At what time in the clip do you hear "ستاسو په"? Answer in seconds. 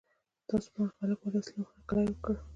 0.43-0.79